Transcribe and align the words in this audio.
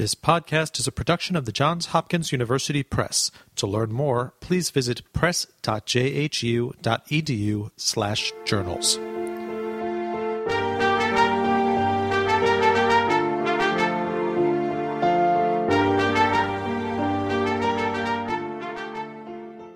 This 0.00 0.14
podcast 0.14 0.78
is 0.78 0.86
a 0.86 0.92
production 0.92 1.36
of 1.36 1.44
the 1.44 1.52
Johns 1.52 1.88
Hopkins 1.88 2.32
University 2.32 2.82
Press. 2.82 3.30
To 3.56 3.66
learn 3.66 3.92
more, 3.92 4.32
please 4.40 4.70
visit 4.70 5.02
press.jhu.edu 5.12 5.50
slash 7.76 8.32
journals. 8.46 8.96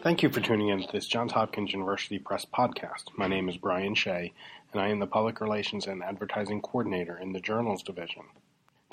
Thank 0.02 0.22
you 0.22 0.30
for 0.30 0.40
tuning 0.40 0.68
in 0.68 0.80
to 0.80 0.88
this 0.90 1.06
Johns 1.06 1.32
Hopkins 1.32 1.72
University 1.72 2.18
Press 2.18 2.46
podcast. 2.46 3.10
My 3.18 3.26
name 3.26 3.50
is 3.50 3.58
Brian 3.58 3.94
Shea, 3.94 4.32
and 4.72 4.80
I 4.80 4.88
am 4.88 5.00
the 5.00 5.06
Public 5.06 5.42
Relations 5.42 5.86
and 5.86 6.02
Advertising 6.02 6.62
Coordinator 6.62 7.18
in 7.18 7.34
the 7.34 7.40
Journals 7.40 7.82
Division. 7.82 8.22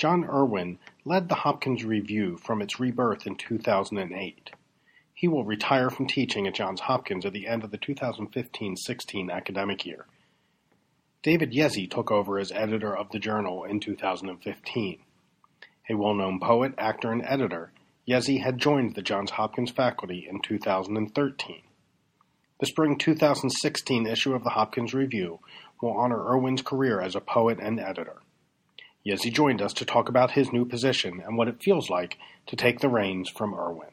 John 0.02 0.26
Irwin 0.26 0.80
led 1.06 1.30
the 1.30 1.36
Hopkins 1.36 1.86
Review 1.86 2.36
from 2.38 2.60
its 2.60 2.80
rebirth 2.80 3.28
in 3.28 3.36
2008. 3.36 4.50
He 5.14 5.28
will 5.28 5.46
retire 5.46 5.92
from 5.92 6.08
teaching 6.08 6.48
at 6.48 6.56
Johns 6.56 6.82
Hopkins 6.82 7.24
at 7.24 7.34
the 7.34 7.46
end 7.46 7.64
of 7.64 7.70
the 7.70 7.78
2015-16 7.78 9.32
academic 9.32 9.86
year. 9.86 10.08
David 11.22 11.52
Yezzi 11.52 11.88
took 11.88 12.10
over 12.10 12.40
as 12.40 12.52
editor 12.52 12.98
of 12.98 13.12
the 13.12 13.20
journal 13.20 13.64
in 13.64 13.80
2015. 13.80 15.00
A 15.88 15.94
well-known 15.94 16.40
poet, 16.40 16.74
actor, 16.80 17.12
and 17.12 17.24
editor, 17.24 17.72
Yezzi 18.10 18.42
had 18.42 18.58
joined 18.58 18.96
the 18.96 19.04
Johns 19.04 19.30
Hopkins 19.30 19.70
faculty 19.70 20.26
in 20.28 20.42
2013. 20.42 21.62
The 22.60 22.66
spring 22.66 22.98
2016 22.98 24.08
issue 24.08 24.34
of 24.34 24.44
the 24.44 24.50
Hopkins 24.50 24.96
Review 24.96 25.42
will 25.80 25.94
honor 25.94 26.28
Irwin's 26.28 26.64
career 26.64 27.00
as 27.00 27.16
a 27.16 27.22
poet 27.22 27.60
and 27.62 27.80
editor. 27.80 28.18
Yezzi 29.06 29.34
joined 29.34 29.62
us 29.62 29.74
to 29.74 29.86
talk 29.86 30.10
about 30.10 30.32
his 30.32 30.52
new 30.52 30.66
position 30.66 31.22
and 31.26 31.38
what 31.38 31.48
it 31.48 31.62
feels 31.62 31.90
like 31.90 32.18
to 32.48 32.56
take 32.56 32.80
the 32.80 32.90
reins 32.90 33.30
from 33.30 33.54
Irwin. 33.54 33.90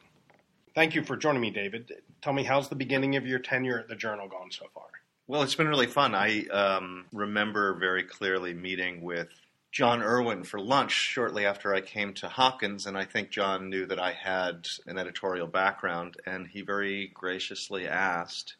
Thank 0.75 0.95
you 0.95 1.03
for 1.03 1.17
joining 1.17 1.41
me, 1.41 1.51
David. 1.51 1.93
Tell 2.23 2.33
me, 2.33 2.45
how's 2.45 2.69
the 2.69 2.77
beginning 2.77 3.17
of 3.17 3.27
your 3.27 3.39
tenure 3.39 3.79
at 3.79 3.89
the 3.89 3.97
Journal 3.97 4.29
gone 4.29 4.51
so 4.51 4.67
far? 4.75 4.85
Well, 5.27 5.43
it's 5.43 5.55
been 5.55 5.69
really 5.69 5.87
fun. 5.87 6.15
I 6.15 6.47
um, 6.47 7.07
remember 7.13 7.75
very 7.75 8.03
clearly 8.03 8.55
meeting 8.55 9.03
with 9.03 9.29
John 9.73 10.03
Irwin 10.03 10.45
for 10.45 10.61
lunch 10.61 10.93
shortly 10.93 11.45
after 11.45 11.75
I 11.75 11.81
came 11.81 12.15
to 12.15 12.29
Hopkins, 12.29 12.87
and 12.87 12.97
I 12.97 13.05
think 13.05 13.31
John 13.31 13.69
knew 13.69 13.87
that 13.87 14.01
I 14.01 14.13
had 14.13 14.69
an 14.87 14.99
editorial 14.99 15.47
background, 15.47 16.17
and 16.27 16.47
he 16.47 16.63
very 16.63 17.11
graciously 17.13 17.87
asked 17.87 18.57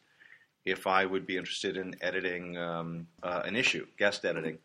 if 0.65 0.85
I 0.85 1.05
would 1.05 1.25
be 1.25 1.37
interested 1.37 1.77
in 1.77 1.95
editing 2.01 2.57
um, 2.57 3.07
uh, 3.23 3.41
an 3.45 3.55
issue, 3.55 3.87
guest 3.97 4.25
editing. 4.25 4.59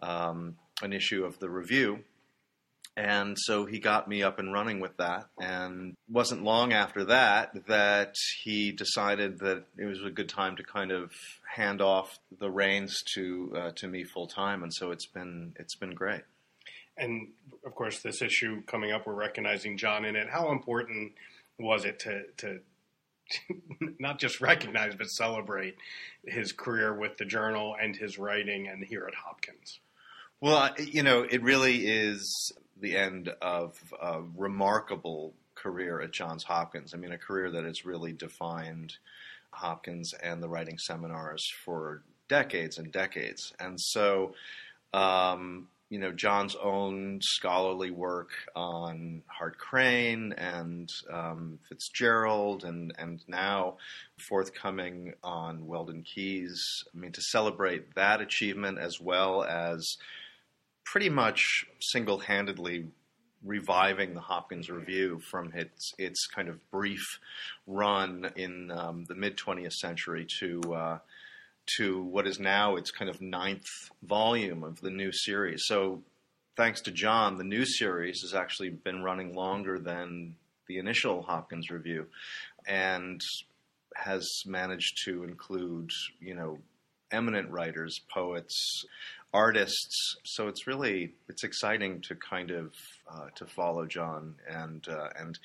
Um, 0.00 0.56
an 0.82 0.92
issue 0.92 1.24
of 1.24 1.38
the 1.38 1.48
review. 1.48 2.00
And 2.96 3.36
so 3.38 3.66
he 3.66 3.78
got 3.78 4.08
me 4.08 4.22
up 4.22 4.38
and 4.38 4.54
running 4.54 4.80
with 4.80 4.96
that. 4.96 5.26
And 5.38 5.94
wasn't 6.08 6.44
long 6.44 6.72
after 6.72 7.04
that 7.04 7.50
that 7.66 8.14
he 8.42 8.72
decided 8.72 9.38
that 9.40 9.64
it 9.76 9.84
was 9.84 10.02
a 10.02 10.10
good 10.10 10.30
time 10.30 10.56
to 10.56 10.62
kind 10.62 10.90
of 10.90 11.12
hand 11.54 11.82
off 11.82 12.18
the 12.38 12.50
reins 12.50 13.02
to 13.14 13.52
uh, 13.54 13.70
to 13.76 13.86
me 13.86 14.04
full 14.04 14.26
time. 14.26 14.62
And 14.62 14.72
so 14.72 14.92
it's 14.92 15.06
been 15.06 15.54
it's 15.58 15.76
been 15.76 15.94
great. 15.94 16.22
And 16.96 17.28
of 17.66 17.74
course, 17.74 18.00
this 18.00 18.22
issue 18.22 18.62
coming 18.62 18.92
up, 18.92 19.06
we're 19.06 19.12
recognizing 19.12 19.76
John 19.76 20.06
in 20.06 20.16
it. 20.16 20.30
How 20.30 20.50
important 20.50 21.12
was 21.58 21.84
it 21.84 21.98
to 22.00 22.22
to 22.38 22.60
not 23.98 24.18
just 24.18 24.40
recognize 24.40 24.94
but 24.94 25.10
celebrate 25.10 25.76
his 26.24 26.52
career 26.52 26.94
with 26.94 27.18
the 27.18 27.26
journal 27.26 27.76
and 27.78 27.94
his 27.94 28.18
writing 28.18 28.68
and 28.68 28.82
here 28.82 29.04
at 29.06 29.14
Hopkins? 29.14 29.80
Well, 30.40 30.70
you 30.78 31.02
know, 31.02 31.22
it 31.22 31.42
really 31.42 31.86
is 31.86 32.52
the 32.78 32.96
end 32.96 33.30
of 33.40 33.72
a 34.00 34.20
remarkable 34.36 35.32
career 35.54 36.00
at 36.00 36.12
Johns 36.12 36.44
Hopkins. 36.44 36.92
I 36.92 36.98
mean, 36.98 37.12
a 37.12 37.18
career 37.18 37.50
that 37.52 37.64
has 37.64 37.86
really 37.86 38.12
defined 38.12 38.92
Hopkins 39.50 40.12
and 40.22 40.42
the 40.42 40.48
writing 40.48 40.76
seminars 40.78 41.42
for 41.64 42.02
decades 42.28 42.76
and 42.76 42.92
decades. 42.92 43.54
And 43.58 43.80
so, 43.80 44.34
um, 44.92 45.68
you 45.88 45.98
know, 45.98 46.12
John's 46.12 46.56
own 46.56 47.20
scholarly 47.22 47.90
work 47.90 48.30
on 48.54 49.22
Hart 49.28 49.56
Crane 49.56 50.34
and 50.36 50.90
um, 51.10 51.60
Fitzgerald, 51.68 52.64
and 52.64 52.92
and 52.98 53.22
now 53.28 53.76
forthcoming 54.28 55.14
on 55.22 55.66
Weldon 55.66 56.02
Kees. 56.02 56.60
I 56.94 56.98
mean, 56.98 57.12
to 57.12 57.22
celebrate 57.22 57.94
that 57.94 58.20
achievement 58.20 58.78
as 58.78 59.00
well 59.00 59.44
as 59.44 59.96
pretty 60.86 61.08
much 61.10 61.66
single 61.80 62.18
handedly 62.18 62.86
reviving 63.44 64.14
the 64.14 64.20
Hopkins 64.20 64.70
Review 64.70 65.20
from 65.30 65.52
its 65.52 65.92
its 65.98 66.26
kind 66.26 66.48
of 66.48 66.58
brief 66.70 67.20
run 67.66 68.30
in 68.36 68.70
um, 68.70 69.04
the 69.04 69.14
mid 69.14 69.36
20th 69.36 69.74
century 69.74 70.26
to 70.40 70.60
uh, 70.74 70.98
to 71.78 72.02
what 72.02 72.26
is 72.26 72.38
now 72.38 72.76
its 72.76 72.90
kind 72.90 73.10
of 73.10 73.20
ninth 73.20 73.66
volume 74.02 74.62
of 74.62 74.80
the 74.80 74.90
new 74.90 75.10
series. 75.12 75.64
So, 75.66 76.02
thanks 76.56 76.80
to 76.82 76.92
John, 76.92 77.36
the 77.36 77.44
new 77.44 77.64
series 77.64 78.22
has 78.22 78.34
actually 78.34 78.70
been 78.70 79.02
running 79.02 79.34
longer 79.34 79.78
than 79.78 80.36
the 80.68 80.78
initial 80.78 81.22
Hopkins 81.22 81.70
Review, 81.70 82.06
and 82.66 83.20
has 83.96 84.28
managed 84.46 85.04
to 85.04 85.24
include 85.24 85.90
you 86.20 86.34
know 86.34 86.58
eminent 87.12 87.50
writers, 87.50 88.00
poets, 88.12 88.84
artists. 89.32 90.16
So 90.24 90.48
it's 90.48 90.66
really 90.66 91.14
it's 91.28 91.44
exciting 91.44 92.00
to 92.02 92.14
kind 92.16 92.50
of 92.50 92.72
uh, 93.12 93.28
to 93.34 93.46
follow 93.46 93.86
John, 93.86 94.34
and 94.48 94.86
uh, 94.88 95.08
and 95.18 95.38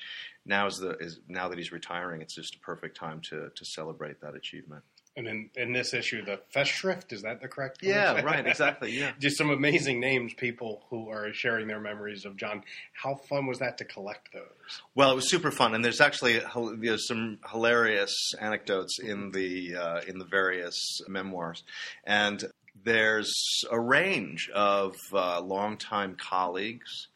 now 0.46 0.66
is 0.66 0.76
the 0.78 0.96
is 0.98 1.20
now 1.28 1.48
that 1.48 1.58
he's 1.58 1.72
retiring, 1.72 2.22
it's 2.22 2.34
just 2.34 2.56
a 2.56 2.60
perfect 2.60 2.96
time 2.96 3.20
to 3.30 3.50
to 3.54 3.64
celebrate 3.64 4.20
that 4.20 4.34
achievement. 4.34 4.82
And 5.14 5.26
in, 5.26 5.50
in 5.56 5.72
this 5.74 5.92
issue, 5.92 6.24
the 6.24 6.40
Festschrift, 6.54 7.12
is 7.12 7.20
that 7.20 7.42
the 7.42 7.48
correct 7.48 7.82
Yeah, 7.82 8.20
right, 8.22 8.46
exactly, 8.46 8.98
yeah. 8.98 9.12
Just 9.18 9.36
some 9.36 9.50
amazing 9.50 10.00
names, 10.00 10.32
people 10.32 10.84
who 10.88 11.10
are 11.10 11.34
sharing 11.34 11.68
their 11.68 11.80
memories 11.80 12.24
of 12.24 12.36
John. 12.36 12.62
How 12.94 13.16
fun 13.28 13.46
was 13.46 13.58
that 13.58 13.76
to 13.78 13.84
collect 13.84 14.32
those? 14.32 14.80
Well, 14.94 15.12
it 15.12 15.14
was 15.14 15.28
super 15.28 15.50
fun, 15.50 15.74
and 15.74 15.84
there's 15.84 16.00
actually 16.00 16.40
there's 16.78 17.06
some 17.06 17.40
hilarious 17.50 18.14
anecdotes 18.40 18.98
in 19.00 19.32
the 19.32 19.76
uh, 19.76 20.00
in 20.08 20.18
the 20.18 20.24
various 20.24 20.78
memoirs, 21.08 21.62
and 22.04 22.42
there's 22.82 23.32
a 23.70 23.78
range 23.78 24.48
of 24.54 24.96
uh, 25.12 25.42
longtime 25.42 26.16
colleagues 26.18 27.08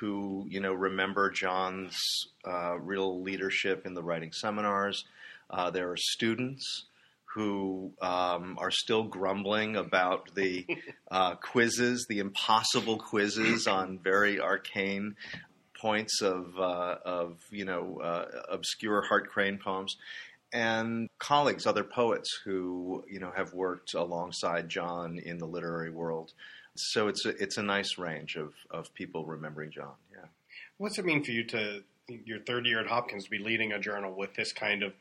who 0.00 0.46
you 0.48 0.60
know 0.60 0.72
remember 0.72 1.30
John's 1.30 1.98
uh, 2.46 2.78
real 2.78 3.22
leadership 3.22 3.84
in 3.86 3.92
the 3.92 4.02
writing 4.02 4.32
seminars. 4.32 5.04
Uh, 5.50 5.70
there 5.70 5.90
are 5.90 5.96
students 5.96 6.84
who 7.34 7.92
um, 8.00 8.56
are 8.58 8.70
still 8.70 9.04
grumbling 9.04 9.76
about 9.76 10.34
the 10.34 10.66
uh, 11.10 11.34
quizzes, 11.36 12.06
the 12.08 12.18
impossible 12.18 12.98
quizzes 12.98 13.66
on 13.66 13.98
very 13.98 14.40
arcane 14.40 15.14
points 15.80 16.22
of 16.22 16.58
uh, 16.58 16.96
of 17.04 17.38
you 17.50 17.64
know 17.64 18.00
uh, 18.02 18.26
obscure 18.50 19.02
Hart 19.02 19.28
Crane 19.28 19.58
poems 19.58 19.96
and 20.52 21.08
colleagues, 21.18 21.66
other 21.66 21.84
poets 21.84 22.40
who 22.44 23.04
you 23.08 23.20
know 23.20 23.32
have 23.36 23.52
worked 23.52 23.94
alongside 23.94 24.68
John 24.68 25.18
in 25.18 25.38
the 25.38 25.46
literary 25.46 25.90
world. 25.90 26.32
So 26.76 27.08
it's 27.08 27.26
a, 27.26 27.30
it's 27.30 27.56
a 27.56 27.62
nice 27.62 27.98
range 27.98 28.36
of, 28.36 28.52
of 28.70 28.94
people 28.94 29.24
remembering 29.26 29.72
John. 29.72 29.94
Yeah. 30.12 30.26
What's 30.76 30.98
it 30.98 31.04
mean 31.04 31.24
for 31.24 31.32
you 31.32 31.44
to 31.44 31.82
your 32.08 32.40
third 32.40 32.66
year 32.66 32.80
at 32.80 32.86
Hopkins 32.86 33.24
to 33.24 33.30
be 33.30 33.38
leading 33.38 33.72
a 33.72 33.78
journal 33.78 34.14
with 34.14 34.34
this 34.34 34.52
kind 34.52 34.82
of 34.82 34.92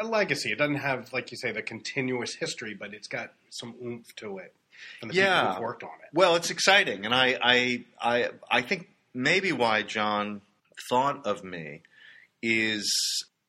a 0.00 0.06
legacy? 0.06 0.52
It 0.52 0.58
doesn't 0.58 0.76
have, 0.76 1.12
like 1.12 1.30
you 1.30 1.36
say, 1.36 1.52
the 1.52 1.62
continuous 1.62 2.34
history, 2.34 2.74
but 2.74 2.94
it's 2.94 3.08
got 3.08 3.32
some 3.50 3.74
oomph 3.84 4.14
to 4.16 4.38
it. 4.38 4.54
And 5.00 5.10
the 5.10 5.14
yeah. 5.14 5.40
people 5.40 5.54
who've 5.54 5.62
worked 5.62 5.82
on 5.82 5.90
it. 6.02 6.10
Well, 6.12 6.36
it's 6.36 6.50
exciting, 6.50 7.06
and 7.06 7.14
I 7.14 7.38
I 7.42 7.84
I, 8.00 8.30
I 8.50 8.62
think 8.62 8.88
maybe 9.14 9.52
why 9.52 9.82
John 9.82 10.42
thought 10.90 11.26
of 11.26 11.42
me 11.42 11.82
is 12.42 12.92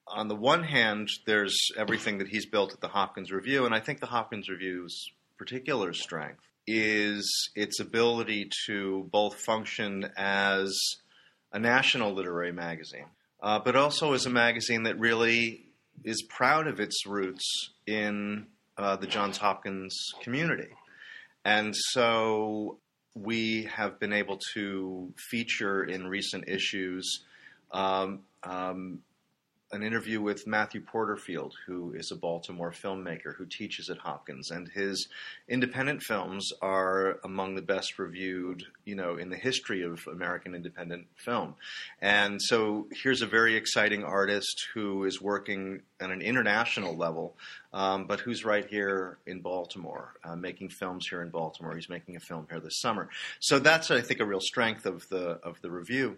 on 0.08 0.30
the 0.30 0.36
one 0.36 0.64
hand, 0.64 1.10
there's 1.26 1.58
everything 1.78 2.20
that 2.20 2.30
he's 2.30 2.46
built 2.46 2.74
at 2.74 2.80
the 2.80 2.88
Hopkins 2.88 3.32
Review, 3.32 3.66
and 3.66 3.76
I 3.76 3.82
think 3.82 4.00
the 4.00 4.06
Hopkins 4.06 4.48
Review's 4.48 5.12
particular 5.38 5.94
strength 5.94 6.42
is 6.66 7.50
its 7.56 7.80
ability 7.80 8.50
to 8.68 9.08
both 9.12 9.36
function 9.36 10.10
as 10.18 10.78
a 11.58 11.60
national 11.60 12.14
literary 12.14 12.52
magazine, 12.52 13.08
uh, 13.42 13.58
but 13.58 13.76
also 13.76 14.14
as 14.14 14.28
a 14.28 14.30
magazine 14.30 14.84
that 14.84 15.00
really 15.00 15.66
is 16.04 16.22
proud 16.30 16.68
of 16.68 16.80
its 16.80 17.08
roots 17.08 17.72
in 17.88 18.46
uh, 18.78 18.96
the 18.96 19.08
Johns 19.08 19.38
Hopkins 19.38 19.98
community. 20.22 20.70
And 21.44 21.76
so 21.76 22.78
we 23.16 23.64
have 23.64 24.00
been 24.00 24.14
able 24.14 24.40
to 24.54 25.12
feature 25.32 25.84
in 25.84 26.06
recent 26.06 26.48
issues 26.48 27.26
um, 27.72 28.20
um, 28.44 29.00
an 29.72 29.84
interview 29.84 30.22
with 30.22 30.48
Matthew 30.48 30.80
Porterfield, 30.80 31.54
who 31.66 31.92
is 31.94 32.12
a 32.12 32.16
Baltimore 32.16 32.72
filmmaker 32.72 33.36
who 33.36 33.46
teaches 33.46 33.90
at 33.90 33.98
Hopkins, 33.98 34.50
and 34.50 34.70
his 34.70 35.08
independent 35.50 36.02
films 36.02 36.50
are 36.62 37.20
among 37.26 37.56
the 37.56 37.62
best 37.62 38.00
reviewed, 38.00 38.64
you 38.86 38.96
know, 38.96 39.18
in 39.18 39.30
the 39.30 39.36
history 39.36 39.84
of 39.84 40.08
American 40.08 40.56
independent 40.56 41.08
film. 41.16 41.56
And 42.02 42.42
so 42.42 42.88
here's 43.04 43.22
a 43.22 43.28
very 43.28 43.56
exciting 43.56 44.06
artist 44.06 44.68
who 44.74 45.04
is 45.04 45.22
working 45.22 45.82
at 46.00 46.12
an 46.12 46.22
international 46.22 46.96
level, 46.96 47.36
um, 47.74 48.06
but 48.08 48.22
who's 48.22 48.46
right 48.46 48.66
here 48.66 49.18
in 49.28 49.42
Baltimore, 49.42 50.14
uh, 50.24 50.36
making 50.36 50.70
films 50.70 51.08
here 51.10 51.22
in 51.22 51.30
Baltimore. 51.30 51.76
He's 51.76 51.90
making 51.90 52.16
a 52.16 52.22
film 52.22 52.48
here 52.50 52.62
this 52.62 52.80
summer. 52.80 53.10
So 53.42 53.60
that's, 53.60 53.92
I 53.92 54.00
think, 54.00 54.22
a 54.22 54.26
real 54.26 54.40
strength 54.40 54.86
of 54.86 55.10
the 55.10 55.40
of 55.44 55.62
the 55.62 55.70
review. 55.70 56.18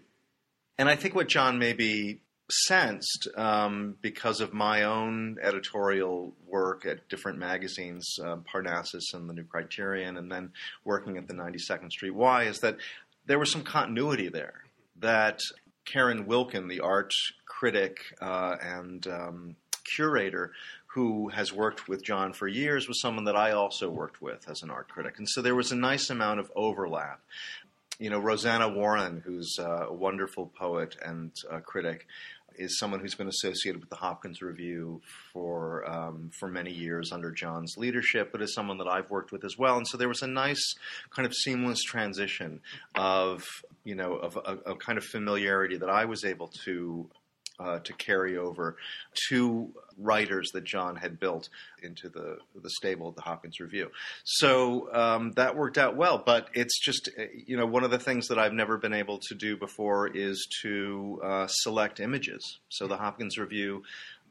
And 0.78 0.88
I 0.88 0.96
think 0.96 1.14
what 1.14 1.28
John 1.28 1.58
maybe 1.58 2.20
sensed 2.50 3.28
um, 3.36 3.96
because 4.00 4.40
of 4.40 4.52
my 4.52 4.82
own 4.82 5.38
editorial 5.42 6.34
work 6.46 6.84
at 6.86 7.08
different 7.08 7.38
magazines, 7.38 8.18
uh, 8.22 8.36
Parnassus 8.36 9.14
and 9.14 9.28
the 9.28 9.34
New 9.34 9.44
Criterion, 9.44 10.16
and 10.16 10.30
then 10.30 10.52
working 10.84 11.16
at 11.16 11.28
the 11.28 11.34
92nd 11.34 11.90
Street 11.90 12.14
Y, 12.14 12.44
is 12.44 12.58
that 12.60 12.76
there 13.26 13.38
was 13.38 13.50
some 13.50 13.62
continuity 13.62 14.28
there. 14.28 14.64
That 14.98 15.40
Karen 15.84 16.26
Wilkin, 16.26 16.68
the 16.68 16.80
art 16.80 17.12
critic 17.46 17.98
uh, 18.20 18.56
and 18.60 19.06
um, 19.06 19.56
curator, 19.96 20.52
who 20.94 21.28
has 21.28 21.52
worked 21.52 21.88
with 21.88 22.04
John 22.04 22.32
for 22.32 22.48
years, 22.48 22.88
was 22.88 23.00
someone 23.00 23.24
that 23.24 23.36
I 23.36 23.52
also 23.52 23.88
worked 23.88 24.20
with 24.20 24.48
as 24.50 24.62
an 24.62 24.70
art 24.70 24.88
critic. 24.88 25.14
And 25.18 25.28
so 25.28 25.40
there 25.40 25.54
was 25.54 25.72
a 25.72 25.76
nice 25.76 26.10
amount 26.10 26.40
of 26.40 26.50
overlap 26.56 27.20
you 28.00 28.08
know, 28.08 28.18
Rosanna 28.18 28.66
Warren, 28.70 29.22
who's 29.24 29.56
uh, 29.58 29.86
a 29.88 29.92
wonderful 29.92 30.46
poet 30.46 30.96
and 31.04 31.32
uh, 31.50 31.60
critic, 31.60 32.06
is 32.56 32.78
someone 32.78 33.00
who's 33.00 33.14
been 33.14 33.28
associated 33.28 33.80
with 33.80 33.90
the 33.90 33.96
Hopkins 33.96 34.42
Review 34.42 35.00
for 35.32 35.88
um, 35.90 36.30
for 36.38 36.48
many 36.48 36.72
years 36.72 37.12
under 37.12 37.30
John's 37.30 37.76
leadership, 37.76 38.30
but 38.32 38.42
is 38.42 38.54
someone 38.54 38.78
that 38.78 38.88
I've 38.88 39.10
worked 39.10 39.32
with 39.32 39.44
as 39.44 39.56
well. 39.58 39.76
And 39.76 39.86
so 39.86 39.96
there 39.96 40.08
was 40.08 40.22
a 40.22 40.26
nice 40.26 40.74
kind 41.10 41.26
of 41.26 41.34
seamless 41.34 41.82
transition 41.82 42.60
of 42.94 43.44
you 43.84 43.94
know 43.94 44.14
of 44.14 44.36
a, 44.36 44.72
a 44.72 44.76
kind 44.76 44.98
of 44.98 45.04
familiarity 45.04 45.76
that 45.78 45.90
I 45.90 46.04
was 46.04 46.24
able 46.24 46.48
to 46.64 47.08
uh, 47.60 47.78
to 47.80 47.92
carry 47.92 48.36
over 48.36 48.76
to 49.28 49.70
writers 49.98 50.50
that 50.54 50.64
John 50.64 50.96
had 50.96 51.20
built 51.20 51.48
into 51.82 52.08
the 52.08 52.38
the 52.54 52.70
stable 52.70 53.08
of 53.08 53.14
the 53.14 53.22
Hopkins 53.22 53.60
Review. 53.60 53.90
So 54.24 54.92
um, 54.92 55.32
that 55.32 55.56
worked 55.56 55.78
out 55.78 55.96
well. 55.96 56.22
But 56.24 56.48
it's 56.54 56.78
just 56.80 57.10
uh, 57.18 57.24
you 57.46 57.56
know 57.56 57.66
one 57.66 57.84
of 57.84 57.90
the 57.90 57.98
things 57.98 58.28
that 58.28 58.38
I've 58.38 58.52
never 58.52 58.78
been 58.78 58.94
able 58.94 59.18
to 59.28 59.34
do 59.34 59.56
before 59.56 60.08
is 60.08 60.46
to 60.62 61.20
uh, 61.22 61.46
select 61.48 62.00
images. 62.00 62.58
So 62.68 62.86
the 62.86 62.96
Hopkins 62.96 63.38
Review 63.38 63.82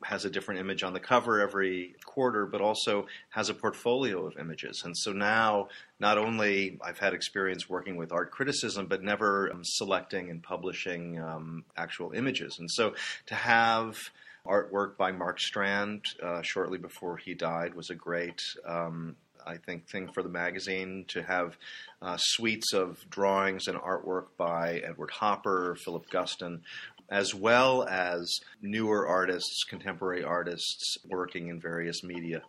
has 0.04 0.26
a 0.26 0.30
different 0.30 0.60
image 0.60 0.84
on 0.84 0.94
the 0.94 1.00
cover 1.00 1.42
every 1.42 1.96
quarter, 2.06 2.46
but 2.46 2.62
also 2.62 3.08
has 3.30 3.50
a 3.50 3.54
portfolio 3.54 4.26
of 4.26 4.38
images. 4.38 4.84
And 4.86 4.98
so 4.98 5.12
now, 5.12 5.68
not 6.00 6.18
only 6.18 6.78
I've 6.82 7.00
had 7.00 7.14
experience 7.14 7.70
working 7.70 7.98
with 7.98 8.12
art 8.12 8.32
criticism, 8.32 8.88
but 8.88 9.04
never 9.04 9.52
um, 9.52 9.62
selecting 9.64 10.30
and 10.30 10.42
publishing 10.42 11.20
um, 11.20 11.66
actual 11.76 12.12
images. 12.12 12.58
And 12.60 12.70
so 12.72 12.94
to 13.28 13.36
have 13.36 13.98
artwork 14.46 14.98
by 14.98 15.12
Mark 15.12 15.40
Strand 15.40 16.06
uh, 16.24 16.42
shortly 16.42 16.78
before 16.78 17.18
he 17.18 17.34
died 17.34 17.74
was 17.74 17.90
a 17.90 17.96
great. 17.96 18.42
Um, 18.66 19.16
I 19.46 19.58
think 19.58 19.88
thing 19.88 20.10
for 20.14 20.22
the 20.22 20.30
magazine 20.30 21.06
to 21.10 21.24
have 21.24 21.58
uh, 22.02 22.18
suites 22.20 22.74
of 22.74 23.04
drawings 23.10 23.68
and 23.68 23.78
artwork 23.78 24.26
by 24.38 24.82
Edward 24.86 25.12
Hopper, 25.12 25.76
Philip 25.84 26.10
Guston, 26.10 26.62
as 27.10 27.34
well 27.34 27.88
as 27.90 28.40
newer 28.62 29.08
artists, 29.08 29.64
contemporary 29.64 30.24
artists 30.24 30.98
working 31.10 31.48
in 31.48 31.60
various 31.60 32.04
media. 32.04 32.42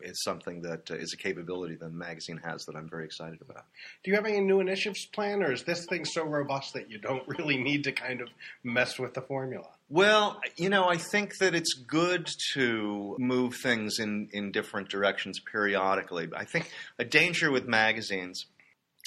It's 0.00 0.22
something 0.22 0.60
that 0.62 0.90
uh, 0.90 0.96
is 0.96 1.14
a 1.14 1.16
capability 1.16 1.76
that 1.76 1.86
the 1.86 1.96
magazine 1.96 2.40
has 2.44 2.66
that 2.66 2.76
I'm 2.76 2.90
very 2.90 3.04
excited 3.04 3.40
about. 3.40 3.64
Do 4.02 4.10
you 4.10 4.16
have 4.16 4.26
any 4.26 4.40
new 4.40 4.60
initiatives 4.60 5.06
planned, 5.06 5.42
or 5.42 5.52
is 5.52 5.62
this 5.62 5.86
thing 5.86 6.04
so 6.04 6.24
robust 6.24 6.74
that 6.74 6.90
you 6.90 6.98
don't 6.98 7.26
really 7.38 7.56
need 7.56 7.84
to 7.84 7.92
kind 7.92 8.20
of 8.20 8.28
mess 8.62 8.98
with 8.98 9.14
the 9.14 9.22
formula? 9.22 9.68
Well, 9.88 10.40
you 10.56 10.68
know, 10.68 10.88
I 10.88 10.96
think 10.96 11.38
that 11.38 11.54
it's 11.54 11.72
good 11.74 12.28
to 12.54 13.16
move 13.18 13.54
things 13.56 13.98
in, 13.98 14.28
in 14.32 14.52
different 14.52 14.88
directions 14.88 15.40
periodically. 15.40 16.28
I 16.36 16.44
think 16.44 16.70
a 16.98 17.04
danger 17.04 17.50
with 17.50 17.66
magazines 17.66 18.46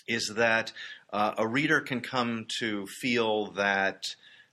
is 0.08 0.34
that 0.36 0.72
uh, 1.12 1.34
a 1.38 1.48
reader 1.48 1.82
can 1.82 2.02
come 2.02 2.46
to 2.60 2.88
feel 2.88 3.52
that 3.52 4.04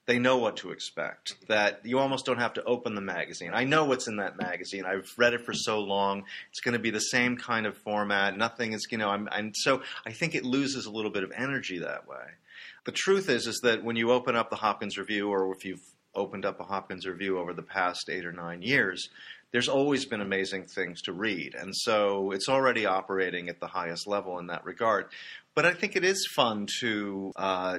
they 0.06 0.18
know 0.18 0.38
what 0.38 0.58
to 0.58 0.70
expect. 0.70 1.34
That 1.48 1.80
you 1.84 1.98
almost 1.98 2.26
don't 2.26 2.38
have 2.38 2.54
to 2.54 2.64
open 2.64 2.94
the 2.94 3.00
magazine. 3.00 3.52
I 3.54 3.64
know 3.64 3.84
what's 3.84 4.06
in 4.06 4.16
that 4.16 4.36
magazine. 4.36 4.84
I've 4.86 5.10
read 5.16 5.34
it 5.34 5.44
for 5.44 5.54
so 5.54 5.80
long. 5.80 6.24
It's 6.50 6.60
going 6.60 6.74
to 6.74 6.78
be 6.78 6.90
the 6.90 7.00
same 7.00 7.36
kind 7.36 7.66
of 7.66 7.76
format. 7.78 8.36
Nothing 8.36 8.72
is, 8.72 8.86
you 8.90 8.98
know, 8.98 9.08
I'm, 9.08 9.54
so 9.54 9.82
I 10.06 10.12
think 10.12 10.34
it 10.34 10.44
loses 10.44 10.86
a 10.86 10.90
little 10.90 11.10
bit 11.10 11.24
of 11.24 11.32
energy 11.34 11.78
that 11.78 12.06
way. 12.06 12.24
The 12.84 12.92
truth 12.92 13.30
is, 13.30 13.46
is 13.46 13.60
that 13.62 13.82
when 13.82 13.96
you 13.96 14.12
open 14.12 14.36
up 14.36 14.50
the 14.50 14.56
Hopkins 14.56 14.98
Review, 14.98 15.28
or 15.30 15.54
if 15.54 15.64
you've 15.64 15.80
opened 16.14 16.44
up 16.44 16.60
a 16.60 16.64
Hopkins 16.64 17.06
Review 17.06 17.38
over 17.38 17.54
the 17.54 17.62
past 17.62 18.10
eight 18.10 18.26
or 18.26 18.32
nine 18.32 18.62
years, 18.62 19.08
there's 19.52 19.68
always 19.68 20.04
been 20.04 20.20
amazing 20.20 20.66
things 20.66 21.00
to 21.02 21.12
read. 21.12 21.54
And 21.54 21.74
so 21.74 22.32
it's 22.32 22.48
already 22.48 22.86
operating 22.86 23.48
at 23.48 23.60
the 23.60 23.68
highest 23.68 24.06
level 24.06 24.38
in 24.38 24.48
that 24.48 24.64
regard. 24.64 25.06
But 25.54 25.64
I 25.64 25.72
think 25.72 25.94
it 25.94 26.04
is 26.04 26.26
fun 26.34 26.66
to 26.80 27.32
uh, 27.36 27.78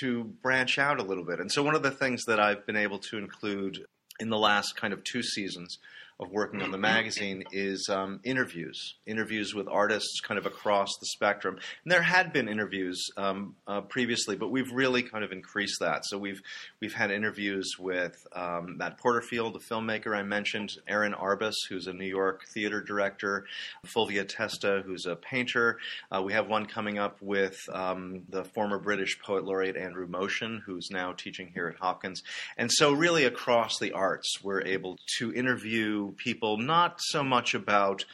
to 0.00 0.24
branch 0.42 0.78
out 0.78 1.00
a 1.00 1.02
little 1.02 1.24
bit. 1.24 1.40
And 1.40 1.50
so 1.50 1.62
one 1.62 1.74
of 1.74 1.82
the 1.82 1.90
things 1.90 2.24
that 2.26 2.40
I've 2.40 2.66
been 2.66 2.76
able 2.76 2.98
to 3.00 3.18
include 3.18 3.86
in 4.20 4.30
the 4.30 4.38
last 4.38 4.76
kind 4.76 4.92
of 4.92 5.02
two 5.04 5.22
seasons 5.22 5.78
of 6.22 6.30
working 6.30 6.62
on 6.62 6.70
the 6.70 6.78
magazine 6.92 7.44
is 7.52 7.88
um, 7.90 8.20
interviews, 8.24 8.94
interviews 9.06 9.54
with 9.54 9.68
artists 9.68 10.20
kind 10.20 10.38
of 10.38 10.46
across 10.46 10.88
the 11.00 11.06
spectrum. 11.06 11.56
And 11.84 11.92
there 11.92 12.02
had 12.02 12.32
been 12.32 12.48
interviews 12.48 13.02
um, 13.16 13.54
uh, 13.66 13.82
previously, 13.82 14.36
but 14.36 14.50
we've 14.50 14.72
really 14.72 15.02
kind 15.02 15.24
of 15.24 15.32
increased 15.32 15.80
that. 15.80 16.04
So 16.06 16.18
we've 16.18 16.40
we've 16.80 16.94
had 16.94 17.10
interviews 17.10 17.76
with 17.78 18.16
um, 18.34 18.76
Matt 18.78 18.98
Porterfield, 18.98 19.54
the 19.54 19.74
filmmaker 19.74 20.16
I 20.16 20.22
mentioned, 20.22 20.72
Arin 20.88 21.18
Arbus, 21.18 21.54
who's 21.68 21.86
a 21.86 21.92
New 21.92 22.06
York 22.06 22.42
theater 22.54 22.80
director, 22.80 23.46
Fulvia 23.86 24.24
Testa, 24.24 24.82
who's 24.84 25.06
a 25.06 25.16
painter. 25.16 25.78
Uh, 26.10 26.22
we 26.22 26.32
have 26.32 26.48
one 26.48 26.66
coming 26.66 26.98
up 26.98 27.18
with 27.20 27.58
um, 27.72 28.22
the 28.28 28.44
former 28.44 28.78
British 28.78 29.18
poet 29.20 29.44
laureate 29.44 29.76
Andrew 29.76 30.06
Motion, 30.06 30.62
who's 30.64 30.88
now 30.90 31.12
teaching 31.12 31.50
here 31.54 31.68
at 31.68 31.76
Hopkins. 31.76 32.22
And 32.56 32.70
so 32.70 32.92
really 32.92 33.24
across 33.24 33.78
the 33.78 33.92
arts, 33.92 34.42
we're 34.42 34.62
able 34.62 34.98
to 35.18 35.32
interview 35.32 36.11
people 36.12 36.56
not 36.56 37.00
so 37.00 37.22
much 37.22 37.54
about 37.54 38.04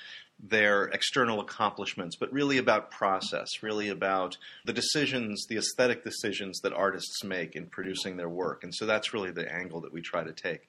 their 0.41 0.85
external 0.85 1.41
accomplishments, 1.41 2.17
but 2.17 2.33
really 2.33 2.59
about 2.59 2.91
process, 2.91 3.49
really 3.63 3.89
about 3.89 4.37
the 4.65 4.73
decisions, 4.73 5.45
the 5.49 5.57
aesthetic 5.57 6.05
decisions 6.05 6.61
that 6.61 6.73
artists 6.73 7.25
make 7.25 7.57
in 7.57 7.67
producing 7.67 8.17
their 8.17 8.29
work. 8.29 8.63
And 8.63 8.73
so 8.73 8.87
that's 8.87 9.13
really 9.13 9.33
the 9.33 9.53
angle 9.53 9.81
that 9.81 9.93
we 9.93 10.01
try 10.01 10.23
to 10.23 10.33
take. 10.33 10.69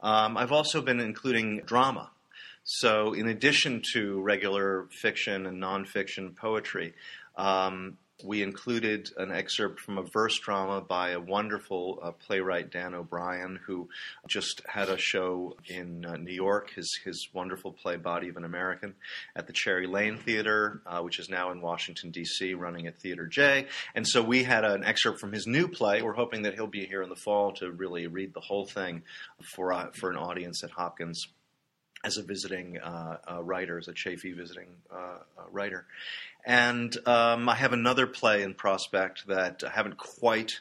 Um, 0.00 0.36
I've 0.38 0.52
also 0.52 0.80
been 0.80 1.00
including 1.00 1.60
drama. 1.66 2.10
So, 2.64 3.14
in 3.14 3.26
addition 3.26 3.82
to 3.94 4.20
regular 4.20 4.86
fiction 4.90 5.46
and 5.46 5.60
nonfiction 5.62 6.36
poetry, 6.36 6.94
um, 7.36 7.96
we 8.24 8.42
included 8.42 9.10
an 9.16 9.30
excerpt 9.30 9.80
from 9.80 9.98
a 9.98 10.02
verse 10.02 10.38
drama 10.38 10.80
by 10.80 11.10
a 11.10 11.20
wonderful 11.20 11.98
uh, 12.02 12.12
playwright, 12.12 12.70
Dan 12.70 12.94
O'Brien, 12.94 13.58
who 13.66 13.88
just 14.28 14.62
had 14.66 14.88
a 14.88 14.98
show 14.98 15.56
in 15.66 16.04
uh, 16.04 16.16
New 16.16 16.32
York, 16.32 16.70
his, 16.74 16.98
his 17.04 17.28
wonderful 17.32 17.72
play, 17.72 17.96
Body 17.96 18.28
of 18.28 18.36
an 18.36 18.44
American, 18.44 18.94
at 19.36 19.46
the 19.46 19.52
Cherry 19.52 19.86
Lane 19.86 20.18
Theater, 20.18 20.80
uh, 20.86 21.00
which 21.00 21.18
is 21.18 21.28
now 21.28 21.50
in 21.50 21.60
Washington, 21.60 22.10
D.C., 22.10 22.54
running 22.54 22.86
at 22.86 22.98
Theater 22.98 23.26
J. 23.26 23.66
And 23.94 24.06
so 24.06 24.22
we 24.22 24.44
had 24.44 24.64
an 24.64 24.84
excerpt 24.84 25.20
from 25.20 25.32
his 25.32 25.46
new 25.46 25.68
play. 25.68 26.02
We're 26.02 26.12
hoping 26.12 26.42
that 26.42 26.54
he'll 26.54 26.66
be 26.66 26.86
here 26.86 27.02
in 27.02 27.08
the 27.08 27.16
fall 27.16 27.52
to 27.54 27.70
really 27.70 28.06
read 28.06 28.34
the 28.34 28.40
whole 28.40 28.66
thing 28.66 29.02
for, 29.54 29.72
uh, 29.72 29.90
for 29.92 30.10
an 30.10 30.16
audience 30.16 30.62
at 30.64 30.70
Hopkins 30.70 31.26
as 32.02 32.16
a 32.16 32.22
visiting 32.22 32.78
uh, 32.78 33.18
uh, 33.30 33.42
writer, 33.42 33.78
as 33.78 33.88
a 33.88 33.92
Chafee 33.92 34.34
visiting 34.34 34.68
uh, 34.90 34.96
uh, 34.96 35.42
writer. 35.50 35.86
And 36.44 36.96
um, 37.06 37.48
I 37.48 37.54
have 37.54 37.72
another 37.72 38.06
play 38.06 38.42
in 38.42 38.54
prospect 38.54 39.26
that 39.26 39.62
I 39.64 39.70
haven't 39.70 39.96
quite 39.96 40.60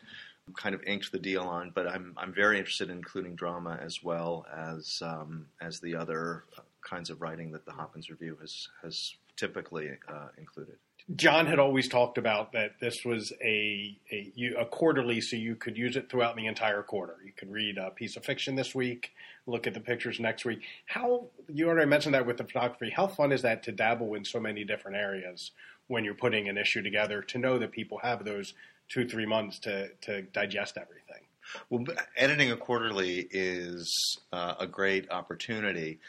kind 0.55 0.75
of 0.75 0.83
inked 0.83 1.11
the 1.11 1.19
deal 1.19 1.43
on, 1.43 1.71
but 1.73 1.87
I'm 1.87 2.13
I'm 2.17 2.33
very 2.33 2.57
interested 2.57 2.89
in 2.89 2.97
including 2.97 3.35
drama 3.35 3.79
as 3.81 4.03
well 4.03 4.45
as 4.51 5.01
um, 5.05 5.47
as 5.61 5.79
the 5.79 5.95
other 5.95 6.43
kinds 6.81 7.09
of 7.09 7.21
writing 7.21 7.51
that 7.51 7.65
the 7.65 7.71
Hopkins 7.71 8.09
Review 8.09 8.37
has 8.41 8.67
has 8.81 9.15
typically 9.35 9.91
uh, 10.07 10.27
included. 10.37 10.77
John 11.15 11.47
had 11.47 11.57
always 11.57 11.87
talked 11.87 12.19
about 12.19 12.51
that 12.51 12.79
this 12.79 13.03
was 13.03 13.33
a, 13.43 13.97
a, 14.11 14.31
a 14.59 14.65
quarterly, 14.65 15.21
so 15.21 15.35
you 15.35 15.55
could 15.55 15.75
use 15.75 15.95
it 15.95 16.09
throughout 16.09 16.35
the 16.35 16.45
entire 16.45 16.83
quarter. 16.83 17.15
You 17.25 17.31
could 17.31 17.51
read 17.51 17.77
a 17.79 17.89
piece 17.89 18.15
of 18.15 18.23
fiction 18.23 18.55
this 18.55 18.75
week, 18.75 19.11
look 19.47 19.65
at 19.65 19.73
the 19.73 19.79
pictures 19.79 20.19
next 20.19 20.45
week. 20.45 20.61
How 20.85 21.25
you 21.47 21.67
already 21.67 21.89
mentioned 21.89 22.13
that 22.13 22.27
with 22.27 22.37
the 22.37 22.43
photography. 22.43 22.91
How 22.95 23.07
fun 23.07 23.31
is 23.31 23.41
that 23.41 23.63
to 23.63 23.71
dabble 23.71 24.13
in 24.13 24.23
so 24.23 24.39
many 24.39 24.63
different 24.63 24.97
areas 24.97 25.51
when 25.87 26.05
you're 26.05 26.13
putting 26.13 26.47
an 26.47 26.59
issue 26.59 26.83
together? 26.83 27.23
To 27.23 27.37
know 27.39 27.57
that 27.57 27.71
people 27.71 27.99
have 28.03 28.23
those 28.23 28.53
two 28.87 29.07
three 29.07 29.25
months 29.25 29.57
to 29.59 29.89
to 30.01 30.21
digest 30.21 30.77
everything. 30.77 31.23
Well, 31.71 31.85
editing 32.15 32.51
a 32.51 32.57
quarterly 32.57 33.27
is 33.31 33.91
uh, 34.31 34.53
a 34.59 34.67
great 34.67 35.09
opportunity 35.09 35.99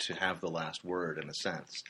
to 0.00 0.14
have 0.14 0.40
the 0.40 0.50
last 0.50 0.84
word 0.84 1.18
in 1.22 1.30
a 1.30 1.34
sense 1.34 1.82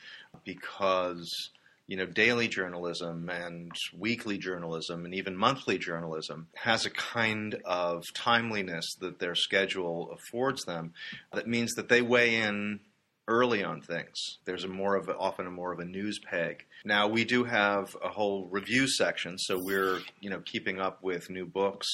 because 0.45 1.49
you 1.91 1.97
know 1.97 2.05
daily 2.05 2.47
journalism 2.47 3.29
and 3.29 3.69
weekly 3.93 4.37
journalism 4.37 5.03
and 5.03 5.13
even 5.13 5.35
monthly 5.35 5.77
journalism 5.77 6.47
has 6.55 6.85
a 6.85 6.89
kind 6.89 7.55
of 7.65 8.01
timeliness 8.13 8.95
that 9.01 9.19
their 9.19 9.35
schedule 9.35 10.09
affords 10.13 10.63
them 10.63 10.93
that 11.33 11.47
means 11.47 11.73
that 11.73 11.89
they 11.89 12.01
weigh 12.01 12.35
in 12.35 12.79
early 13.27 13.61
on 13.61 13.81
things. 13.81 14.37
There's 14.45 14.63
a 14.63 14.69
more 14.69 14.95
of 14.95 15.09
a, 15.09 15.17
often 15.17 15.47
a 15.47 15.51
more 15.51 15.73
of 15.73 15.79
a 15.79 15.85
news 15.85 16.17
peg. 16.19 16.65
Now 16.85 17.09
we 17.09 17.25
do 17.25 17.43
have 17.43 17.93
a 18.01 18.07
whole 18.07 18.47
review 18.49 18.87
section, 18.87 19.37
so 19.37 19.59
we're 19.61 19.99
you 20.21 20.29
know 20.29 20.41
keeping 20.45 20.79
up 20.79 21.03
with 21.03 21.29
new 21.29 21.45
books, 21.45 21.87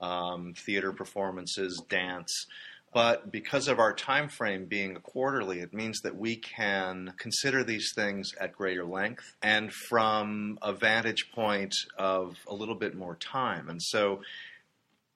um, 0.00 0.54
theater 0.64 0.92
performances, 0.92 1.82
dance. 1.88 2.46
But 2.92 3.30
because 3.30 3.68
of 3.68 3.78
our 3.78 3.92
time 3.92 4.28
frame 4.28 4.64
being 4.64 4.96
a 4.96 5.00
quarterly, 5.00 5.60
it 5.60 5.72
means 5.72 6.00
that 6.00 6.16
we 6.16 6.36
can 6.36 7.14
consider 7.18 7.62
these 7.62 7.92
things 7.94 8.32
at 8.40 8.52
greater 8.52 8.84
length 8.84 9.36
and 9.42 9.72
from 9.72 10.58
a 10.60 10.72
vantage 10.72 11.30
point 11.32 11.74
of 11.96 12.36
a 12.48 12.54
little 12.54 12.74
bit 12.74 12.96
more 12.96 13.14
time. 13.14 13.68
And 13.68 13.80
so 13.80 14.22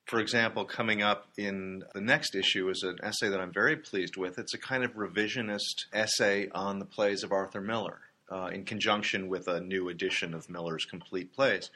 for 0.07 0.21
example, 0.21 0.65
coming 0.65 1.03
up 1.03 1.29
in 1.39 1.83
the 1.95 2.01
next 2.01 2.35
issue 2.35 2.69
is 2.69 2.83
an 2.83 2.99
essay 3.03 3.29
that 3.29 3.41
I'm 3.41 3.53
very 3.53 3.77
pleased 3.77 4.17
with. 4.17 4.39
It's 4.39 4.55
a 4.55 4.59
kind 4.59 4.85
of 4.85 4.93
revisionist 4.95 5.87
essay 5.93 6.49
on 6.51 6.79
the 6.79 6.85
plays 6.85 7.23
of 7.23 7.33
Arthur 7.33 7.63
Miller 7.63 8.01
uh, 8.31 8.51
in 8.53 8.65
conjunction 8.65 9.29
with 9.29 9.49
a 9.49 9.61
new 9.61 9.89
edition 9.89 10.35
of 10.35 10.51
Miller's 10.51 10.85
complete 10.85 11.33
plays. 11.33 11.71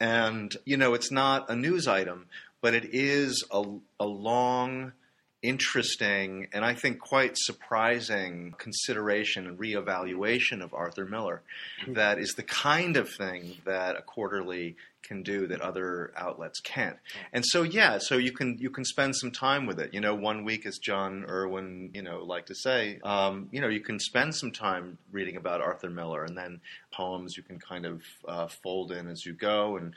And, 0.00 0.54
you 0.64 0.76
know, 0.76 0.94
it's 0.94 1.12
not 1.12 1.48
a 1.50 1.54
news 1.54 1.86
item, 1.86 2.26
but 2.60 2.74
it 2.74 2.88
is 2.92 3.44
a, 3.52 3.62
a 4.00 4.06
long, 4.06 4.92
interesting, 5.42 6.48
and 6.52 6.64
I 6.64 6.74
think 6.74 7.00
quite 7.00 7.32
surprising 7.36 8.54
consideration 8.58 9.46
and 9.46 9.58
reevaluation 9.58 10.62
of 10.62 10.72
Arthur 10.72 11.04
Miller 11.04 11.42
mm-hmm. 11.82 11.94
that 11.94 12.18
is 12.18 12.34
the 12.34 12.42
kind 12.42 12.96
of 12.96 13.10
thing 13.10 13.56
that 13.64 13.96
a 13.96 14.02
quarterly 14.02 14.76
can 15.02 15.22
do 15.22 15.48
that 15.48 15.60
other 15.60 16.12
outlets 16.16 16.60
can't. 16.60 16.96
And 17.32 17.44
so 17.44 17.62
yeah, 17.62 17.98
so 17.98 18.16
you 18.16 18.32
can 18.32 18.56
you 18.58 18.70
can 18.70 18.84
spend 18.84 19.16
some 19.16 19.32
time 19.32 19.66
with 19.66 19.80
it. 19.80 19.92
You 19.92 20.00
know, 20.00 20.14
one 20.14 20.44
week, 20.44 20.64
as 20.64 20.78
John 20.78 21.24
Irwin, 21.28 21.90
you 21.92 22.02
know, 22.02 22.22
like 22.24 22.46
to 22.46 22.54
say, 22.54 23.00
um, 23.02 23.48
you 23.50 23.60
know, 23.60 23.68
you 23.68 23.80
can 23.80 23.98
spend 23.98 24.34
some 24.34 24.52
time 24.52 24.98
reading 25.10 25.36
about 25.36 25.60
Arthur 25.60 25.90
Miller, 25.90 26.24
and 26.24 26.36
then 26.36 26.60
poems 26.92 27.36
you 27.36 27.42
can 27.42 27.58
kind 27.58 27.84
of 27.84 28.02
uh, 28.26 28.46
fold 28.46 28.92
in 28.92 29.08
as 29.08 29.26
you 29.26 29.32
go, 29.34 29.76
and 29.76 29.94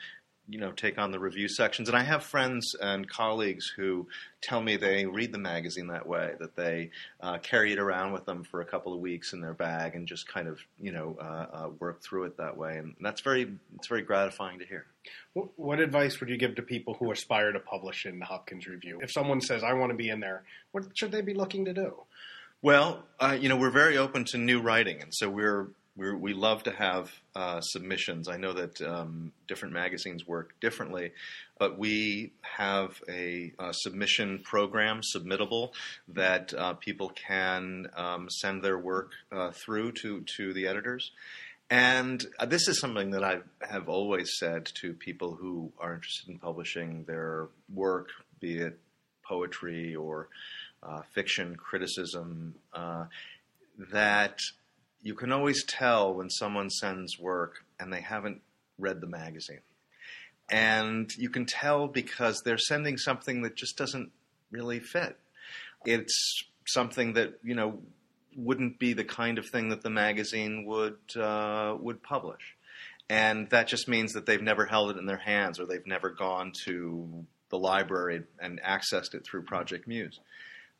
you 0.48 0.58
know 0.58 0.72
take 0.72 0.98
on 0.98 1.10
the 1.10 1.18
review 1.18 1.48
sections. 1.48 1.88
And 1.88 1.96
i 1.96 2.02
have 2.02 2.22
friends 2.22 2.74
and 2.80 3.08
colleagues 3.08 3.72
who 3.76 4.06
tell 4.42 4.60
me 4.60 4.76
they 4.76 5.06
read 5.06 5.32
the 5.32 5.38
magazine 5.38 5.88
that 5.88 6.06
way 6.06 6.34
that 6.38 6.56
they 6.56 6.90
uh, 7.20 7.38
carry 7.38 7.72
it 7.72 7.78
around 7.78 8.12
with 8.12 8.24
them 8.24 8.44
for 8.44 8.60
a 8.60 8.64
couple 8.64 8.92
of 8.94 9.00
weeks 9.00 9.32
in 9.32 9.40
their 9.40 9.54
bag 9.54 9.94
and 9.94 10.06
just 10.06 10.28
kind 10.28 10.48
of 10.48 10.58
you 10.80 10.92
know 10.92 11.16
uh, 11.20 11.46
uh, 11.52 11.68
work 11.80 12.02
through 12.02 12.24
it 12.24 12.36
that 12.36 12.56
way. 12.56 12.78
And 12.78 12.94
that's 13.00 13.20
very 13.20 13.52
it's 13.76 13.88
very 13.88 14.02
gratifying 14.02 14.58
to 14.60 14.66
hear. 14.66 14.86
What 15.34 15.80
advice 15.80 16.18
would 16.20 16.28
you 16.28 16.36
give 16.36 16.56
to 16.56 16.62
people 16.62 16.94
who 16.94 17.12
aspire 17.12 17.52
to 17.52 17.60
publish 17.60 18.06
in 18.06 18.18
the 18.18 18.24
hopkins 18.24 18.66
review? 18.66 19.00
If 19.02 19.12
someone 19.12 19.40
says 19.40 19.62
i 19.62 19.72
want 19.72 19.90
to 19.90 19.96
be 19.96 20.08
in 20.08 20.20
there 20.20 20.44
what 20.72 20.84
should 20.94 21.12
they 21.12 21.22
be 21.22 21.34
looking 21.34 21.64
to 21.64 21.72
do? 21.72 21.94
Well, 22.62 23.04
uh, 23.20 23.36
you 23.38 23.48
know, 23.48 23.56
we're 23.56 23.70
very 23.70 23.96
open 23.96 24.24
to 24.26 24.38
new 24.38 24.60
writing, 24.60 25.00
and 25.00 25.14
so 25.14 25.28
we're 25.30 25.68
we 25.96 26.14
we 26.14 26.34
love 26.34 26.62
to 26.64 26.70
have 26.70 27.10
uh, 27.34 27.60
submissions. 27.60 28.28
I 28.28 28.36
know 28.36 28.52
that 28.52 28.80
um, 28.82 29.32
different 29.48 29.74
magazines 29.74 30.26
work 30.26 30.54
differently, 30.60 31.12
but 31.58 31.78
we 31.78 32.32
have 32.42 33.02
a, 33.08 33.52
a 33.58 33.72
submission 33.72 34.40
program, 34.44 35.00
Submittable, 35.14 35.72
that 36.08 36.52
uh, 36.54 36.74
people 36.74 37.10
can 37.10 37.88
um, 37.96 38.28
send 38.30 38.62
their 38.62 38.78
work 38.78 39.12
uh, 39.32 39.50
through 39.52 39.92
to, 39.92 40.22
to 40.36 40.52
the 40.52 40.66
editors. 40.66 41.12
And 41.68 42.24
uh, 42.38 42.46
this 42.46 42.68
is 42.68 42.78
something 42.78 43.10
that 43.10 43.24
I 43.24 43.38
have 43.60 43.88
always 43.88 44.30
said 44.38 44.66
to 44.80 44.92
people 44.92 45.34
who 45.34 45.72
are 45.78 45.94
interested 45.94 46.28
in 46.28 46.38
publishing 46.38 47.04
their 47.04 47.48
work, 47.74 48.10
be 48.40 48.58
it 48.58 48.78
poetry 49.24 49.96
or 49.96 50.28
uh, 50.82 51.00
fiction, 51.12 51.56
criticism, 51.56 52.54
uh, 52.72 53.06
that 53.90 54.38
you 55.02 55.14
can 55.14 55.32
always 55.32 55.64
tell 55.64 56.14
when 56.14 56.30
someone 56.30 56.70
sends 56.70 57.18
work 57.18 57.64
and 57.78 57.92
they 57.92 58.00
haven't 58.00 58.42
read 58.78 59.00
the 59.00 59.06
magazine. 59.06 59.60
And 60.48 61.10
you 61.16 61.28
can 61.28 61.46
tell 61.46 61.88
because 61.88 62.42
they're 62.44 62.58
sending 62.58 62.96
something 62.96 63.42
that 63.42 63.56
just 63.56 63.76
doesn't 63.76 64.12
really 64.50 64.78
fit. 64.80 65.16
It's 65.84 66.44
something 66.66 67.14
that, 67.14 67.38
you 67.42 67.54
know, 67.54 67.80
wouldn't 68.36 68.78
be 68.78 68.92
the 68.92 69.04
kind 69.04 69.38
of 69.38 69.48
thing 69.48 69.70
that 69.70 69.82
the 69.82 69.90
magazine 69.90 70.64
would 70.66 70.98
uh, 71.16 71.76
would 71.80 72.02
publish. 72.02 72.56
And 73.08 73.48
that 73.50 73.68
just 73.68 73.88
means 73.88 74.12
that 74.12 74.26
they've 74.26 74.42
never 74.42 74.66
held 74.66 74.90
it 74.90 74.98
in 74.98 75.06
their 75.06 75.16
hands 75.16 75.60
or 75.60 75.66
they've 75.66 75.86
never 75.86 76.10
gone 76.10 76.52
to 76.64 77.24
the 77.50 77.58
library 77.58 78.24
and 78.40 78.60
accessed 78.62 79.14
it 79.14 79.24
through 79.24 79.42
Project 79.42 79.86
Muse. 79.86 80.18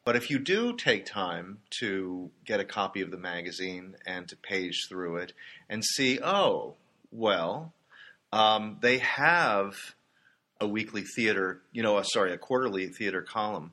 But 0.06 0.14
if 0.14 0.30
you 0.30 0.38
do 0.38 0.72
take 0.72 1.04
time 1.04 1.58
to 1.80 2.30
get 2.44 2.60
a 2.60 2.64
copy 2.64 3.00
of 3.00 3.10
the 3.10 3.16
magazine 3.16 3.96
and 4.06 4.28
to 4.28 4.36
page 4.36 4.86
through 4.88 5.16
it 5.16 5.32
and 5.68 5.84
see, 5.84 6.20
oh, 6.22 6.74
well, 7.10 7.72
um, 8.32 8.78
they 8.82 8.98
have 8.98 9.74
a 10.60 10.68
weekly 10.68 11.02
theater, 11.02 11.60
you 11.72 11.82
know, 11.82 11.96
uh, 11.96 12.04
sorry, 12.04 12.32
a 12.32 12.38
quarterly 12.38 12.86
theater 12.86 13.20
column. 13.20 13.72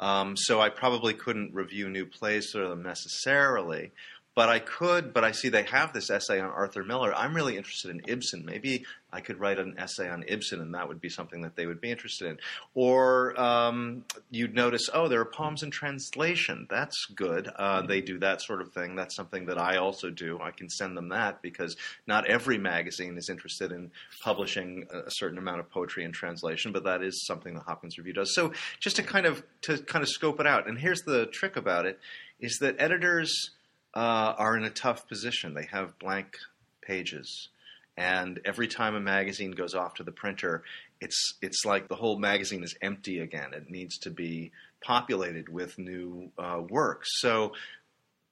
Um, 0.00 0.38
so 0.38 0.58
I 0.58 0.70
probably 0.70 1.12
couldn't 1.12 1.52
review 1.52 1.90
new 1.90 2.06
plays 2.06 2.50
for 2.50 2.66
them 2.66 2.82
necessarily, 2.82 3.92
but 4.34 4.48
I 4.48 4.58
could, 4.58 5.12
but 5.12 5.22
I 5.24 5.30
see 5.32 5.48
they 5.48 5.62
have 5.64 5.92
this 5.92 6.10
essay 6.10 6.40
on 6.40 6.50
Arthur 6.50 6.82
Miller. 6.82 7.14
I'm 7.14 7.34
really 7.34 7.56
interested 7.56 7.90
in 7.90 8.02
Ibsen. 8.06 8.44
Maybe 8.44 8.84
I 9.12 9.20
could 9.20 9.38
write 9.38 9.60
an 9.60 9.76
essay 9.78 10.08
on 10.08 10.24
Ibsen, 10.26 10.60
and 10.60 10.74
that 10.74 10.88
would 10.88 11.00
be 11.00 11.08
something 11.08 11.42
that 11.42 11.54
they 11.54 11.66
would 11.66 11.80
be 11.80 11.92
interested 11.92 12.28
in. 12.28 12.38
Or 12.74 13.40
um, 13.40 14.04
you'd 14.30 14.54
notice, 14.54 14.90
oh, 14.92 15.06
there 15.06 15.20
are 15.20 15.24
poems 15.24 15.62
in 15.62 15.70
translation. 15.70 16.66
That's 16.68 17.06
good. 17.14 17.48
Uh, 17.54 17.82
they 17.82 18.00
do 18.00 18.18
that 18.18 18.42
sort 18.42 18.60
of 18.60 18.72
thing. 18.72 18.96
That's 18.96 19.14
something 19.14 19.46
that 19.46 19.58
I 19.58 19.76
also 19.76 20.10
do. 20.10 20.40
I 20.42 20.50
can 20.50 20.68
send 20.68 20.96
them 20.96 21.10
that 21.10 21.40
because 21.40 21.76
not 22.08 22.26
every 22.26 22.58
magazine 22.58 23.16
is 23.16 23.28
interested 23.28 23.70
in 23.70 23.92
publishing 24.20 24.88
a 24.92 25.10
certain 25.12 25.38
amount 25.38 25.60
of 25.60 25.70
poetry 25.70 26.04
in 26.04 26.10
translation, 26.10 26.72
but 26.72 26.82
that 26.84 27.02
is 27.02 27.24
something 27.24 27.54
the 27.54 27.60
Hopkins 27.60 27.98
Review 27.98 28.14
does. 28.14 28.34
So 28.34 28.52
just 28.80 28.96
to 28.96 29.04
kind 29.04 29.26
of 29.26 29.44
to 29.62 29.78
kind 29.78 30.02
of 30.02 30.08
scope 30.08 30.40
it 30.40 30.46
out. 30.46 30.68
And 30.68 30.76
here's 30.78 31.02
the 31.02 31.26
trick 31.26 31.56
about 31.56 31.86
it: 31.86 32.00
is 32.40 32.58
that 32.60 32.74
editors 32.80 33.50
uh, 33.94 34.34
are 34.36 34.56
in 34.56 34.64
a 34.64 34.70
tough 34.70 35.08
position. 35.08 35.54
They 35.54 35.68
have 35.70 35.98
blank 35.98 36.36
pages. 36.82 37.48
And 37.96 38.40
every 38.44 38.66
time 38.66 38.94
a 38.94 39.00
magazine 39.00 39.52
goes 39.52 39.74
off 39.74 39.94
to 39.94 40.02
the 40.02 40.12
printer, 40.12 40.64
it's 41.00 41.34
it's 41.40 41.64
like 41.64 41.88
the 41.88 41.94
whole 41.94 42.18
magazine 42.18 42.64
is 42.64 42.74
empty 42.82 43.20
again. 43.20 43.54
It 43.54 43.70
needs 43.70 43.98
to 43.98 44.10
be 44.10 44.50
populated 44.80 45.48
with 45.48 45.78
new 45.78 46.30
uh, 46.36 46.62
work. 46.68 47.02
So, 47.04 47.52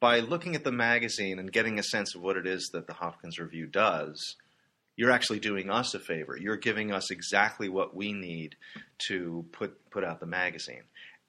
by 0.01 0.19
looking 0.19 0.57
at 0.57 0.65
the 0.65 0.73
magazine 0.73 1.39
and 1.39 1.53
getting 1.53 1.79
a 1.79 1.83
sense 1.85 2.17
of 2.17 2.23
what 2.23 2.37
it 2.37 2.47
is 2.47 2.71
that 2.73 2.89
the 2.89 2.95
Hopkins 2.95 3.39
Review 3.39 3.67
does, 3.67 4.35
you're 4.97 5.13
actually 5.13 5.39
doing 5.39 5.71
us 5.71 5.95
a 5.95 6.01
favor. 6.01 6.37
You're 6.37 6.57
giving 6.57 6.93
us 6.93 7.11
exactly 7.13 7.69
what 7.69 7.95
we 7.95 8.13
need 8.13 8.57
to 9.09 9.45
put 9.53 9.91
put 9.91 10.03
out 10.03 10.19
the 10.19 10.27
magazine. 10.27 10.83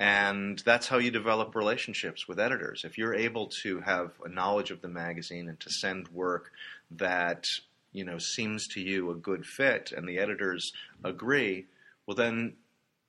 And 0.03 0.59
that's 0.65 0.89
how 0.89 0.97
you 0.97 1.11
develop 1.11 1.55
relationships 1.55 2.27
with 2.27 2.37
editors. 2.37 2.83
If 2.83 2.97
you're 2.97 3.15
able 3.15 3.47
to 3.61 3.79
have 3.79 4.11
a 4.25 4.27
knowledge 4.27 4.69
of 4.69 4.81
the 4.81 4.89
magazine 4.89 5.47
and 5.47 5.57
to 5.61 5.69
send 5.69 6.09
work 6.09 6.51
that 6.91 7.47
you 7.93 8.03
know 8.03 8.17
seems 8.17 8.67
to 8.73 8.81
you 8.81 9.11
a 9.11 9.15
good 9.15 9.45
fit, 9.45 9.93
and 9.95 10.05
the 10.05 10.19
editors 10.19 10.73
agree, 11.05 11.67
well 12.05 12.17
then 12.17 12.55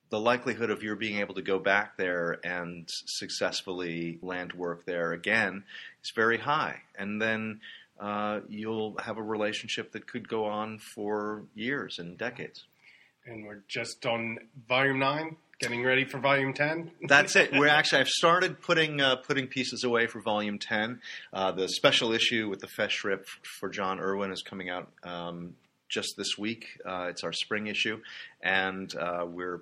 the 0.09 0.21
likelihood 0.21 0.69
of 0.69 0.83
your 0.83 0.95
being 0.95 1.19
able 1.19 1.35
to 1.35 1.41
go 1.41 1.59
back 1.59 1.97
there 1.97 2.39
and 2.45 2.85
successfully 2.87 4.17
land 4.21 4.53
work 4.53 4.85
there 4.85 5.11
again 5.11 5.65
is 6.01 6.11
very 6.11 6.37
high. 6.37 6.77
And 6.97 7.21
then 7.21 7.59
uh, 7.99 8.39
you'll 8.47 8.95
have 8.99 9.17
a 9.17 9.23
relationship 9.23 9.91
that 9.91 10.07
could 10.07 10.29
go 10.29 10.45
on 10.45 10.79
for 10.79 11.43
years 11.55 11.99
and 11.99 12.17
decades. 12.17 12.63
And 13.25 13.45
we're 13.45 13.63
just 13.67 14.05
on 14.05 14.37
volume 14.69 14.99
nine. 14.99 15.35
Getting 15.59 15.83
ready 15.83 16.03
for 16.03 16.19
volume 16.19 16.53
ten. 16.53 16.91
That's 17.07 17.35
it. 17.35 17.51
We're 17.53 17.69
actually 17.69 18.01
I've 18.01 18.09
started 18.09 18.61
putting 18.61 18.99
uh, 18.99 19.17
putting 19.17 19.47
pieces 19.47 19.83
away 19.83 20.07
for 20.07 20.19
volume 20.21 20.59
ten. 20.59 20.99
Uh, 21.31 21.51
the 21.51 21.69
special 21.69 22.11
issue 22.11 22.49
with 22.49 22.59
the 22.59 22.67
Festschrift 22.67 23.25
for 23.59 23.69
John 23.69 23.99
Irwin 23.99 24.31
is 24.31 24.41
coming 24.41 24.69
out 24.69 24.91
um, 25.03 25.55
just 25.89 26.15
this 26.17 26.37
week. 26.37 26.65
Uh, 26.85 27.07
it's 27.09 27.23
our 27.23 27.31
spring 27.31 27.67
issue, 27.67 28.01
and 28.41 28.93
uh, 28.95 29.25
we're 29.25 29.61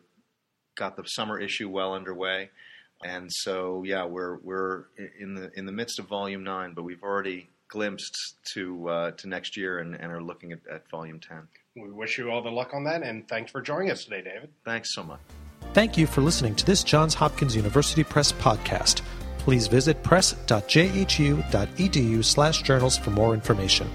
got 0.75 0.95
the 0.95 1.03
summer 1.03 1.39
issue 1.39 1.69
well 1.69 1.93
underway. 1.93 2.49
And 3.03 3.29
so, 3.31 3.83
yeah, 3.83 4.05
we're 4.05 4.37
we're 4.37 4.85
in 5.19 5.35
the 5.35 5.51
in 5.55 5.65
the 5.65 5.71
midst 5.71 5.99
of 5.99 6.07
volume 6.07 6.43
nine, 6.43 6.73
but 6.73 6.83
we've 6.83 7.03
already 7.03 7.49
glimpsed 7.67 8.35
to 8.53 8.87
uh, 8.89 9.11
to 9.11 9.27
next 9.27 9.57
year 9.57 9.79
and, 9.79 9.95
and 9.95 10.11
are 10.11 10.21
looking 10.23 10.53
at, 10.53 10.59
at 10.71 10.89
volume 10.89 11.19
ten. 11.19 11.47
We 11.75 11.91
wish 11.91 12.17
you 12.17 12.29
all 12.29 12.41
the 12.41 12.51
luck 12.51 12.73
on 12.73 12.83
that, 12.85 13.03
and 13.03 13.27
thanks 13.27 13.51
for 13.51 13.61
joining 13.61 13.91
us 13.91 14.03
today, 14.05 14.21
David. 14.21 14.49
Thanks 14.63 14.93
so 14.93 15.03
much. 15.03 15.19
Thank 15.73 15.97
you 15.97 16.05
for 16.05 16.21
listening 16.21 16.53
to 16.55 16.65
this 16.65 16.83
Johns 16.83 17.15
Hopkins 17.15 17.55
University 17.55 18.03
Press 18.03 18.31
podcast. 18.31 19.01
Please 19.39 19.65
visit 19.67 20.03
press.jhu.edu 20.03 20.63
slash 22.23 22.61
journals 22.61 22.95
for 22.97 23.09
more 23.09 23.33
information. 23.33 23.89